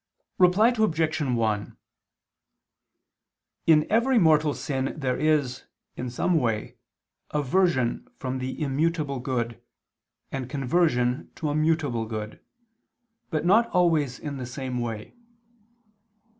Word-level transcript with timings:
Reply 0.39 0.73
Obj. 0.75 1.21
1: 1.21 1.77
In 3.67 3.87
every 3.87 4.17
mortal 4.17 4.55
sin 4.55 4.95
there 4.97 5.19
is, 5.19 5.65
in 5.95 6.09
some 6.09 6.39
way, 6.39 6.77
aversion 7.29 8.07
from 8.17 8.39
the 8.39 8.59
immutable 8.59 9.19
good, 9.19 9.61
and 10.31 10.49
conversion 10.49 11.29
to 11.35 11.49
a 11.49 11.55
mutable 11.55 12.07
good, 12.07 12.39
but 13.29 13.45
not 13.45 13.69
always 13.69 14.17
in 14.17 14.37
the 14.37 14.47
same 14.47 14.79
way. 14.79 15.13